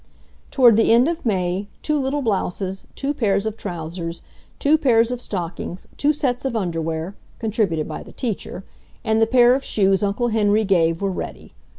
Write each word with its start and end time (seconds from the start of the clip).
Toward 0.49 0.77
the 0.77 0.91
end 0.91 1.07
of 1.07 1.27
May 1.27 1.67
two 1.83 1.99
little 1.99 2.23
blouses, 2.23 2.87
two 2.95 3.13
pairs 3.13 3.45
of 3.45 3.55
trousers, 3.55 4.23
two 4.57 4.75
pairs 4.75 5.11
of 5.11 5.21
stockings, 5.21 5.87
two 5.95 6.11
sets 6.11 6.43
of 6.43 6.55
underwear 6.55 7.13
(contributed 7.37 7.87
by 7.87 8.01
the 8.01 8.11
teacher), 8.11 8.63
and 9.03 9.21
the 9.21 9.27
pair 9.27 9.53
of 9.53 9.63
shoes 9.63 10.01
Uncle 10.01 10.29
Henry 10.29 10.63
gave 10.65 11.03
were 11.03 11.11
ready. 11.11 11.53